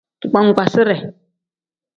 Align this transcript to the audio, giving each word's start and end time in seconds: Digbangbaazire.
Digbangbaazire. 0.21 0.97